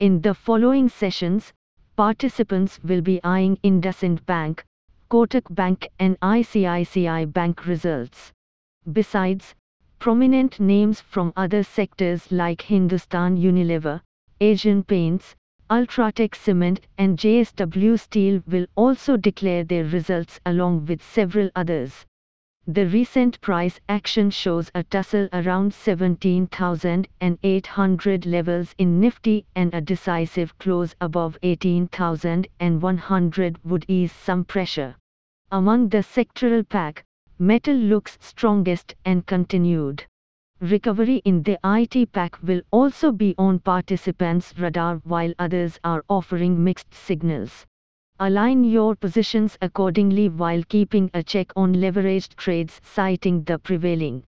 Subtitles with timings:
[0.00, 1.52] In the following sessions,
[1.96, 4.64] participants will be eyeing IndusInd Bank,
[5.10, 8.32] Kotak Bank and ICICI Bank results.
[8.92, 9.54] Besides,
[9.98, 14.00] prominent names from other sectors like Hindustan Unilever,
[14.40, 15.36] Asian Paints,
[15.70, 22.04] Ultratech Cement and JSW Steel will also declare their results along with several others.
[22.66, 30.58] The recent price action shows a tussle around 17,800 levels in Nifty and a decisive
[30.58, 34.96] close above 18,100 would ease some pressure.
[35.50, 37.02] Among the sectoral pack,
[37.38, 40.04] metal looks strongest and continued.
[40.60, 46.62] Recovery in the IT pack will also be on participants' radar while others are offering
[46.62, 47.66] mixed signals.
[48.20, 54.24] Align your positions accordingly while keeping a check on leveraged trades citing the prevailing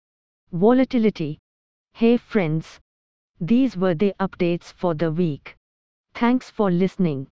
[0.53, 1.39] volatility.
[1.95, 2.81] Hey friends!
[3.41, 5.57] These were the updates for the week.
[6.15, 7.29] Thanks for listening.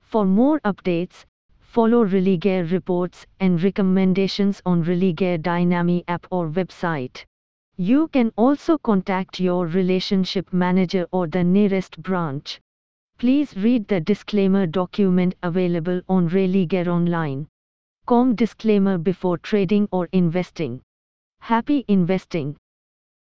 [0.00, 1.24] For more updates,
[1.60, 7.24] follow Religare reports and recommendations on Religare Dynami app or website.
[7.76, 12.60] You can also contact your relationship manager or the nearest branch.
[13.18, 17.46] Please read the disclaimer document available on Religare Online.
[18.06, 20.82] Com disclaimer before trading or investing.
[21.40, 22.56] Happy investing.